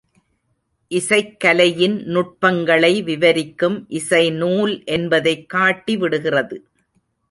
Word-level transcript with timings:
இசைக் 0.91 1.39
கலையின் 1.39 1.97
நுட்பங் 2.07 2.65
களை 2.65 3.01
விவரிக்கும் 3.01 3.85
இசைநூல் 3.89 4.85
என்பதைக் 4.85 5.49
காட்டி 5.49 5.97
விடுகிறது. 5.97 6.65